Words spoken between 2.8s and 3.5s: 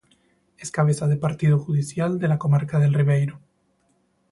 Ribeiro.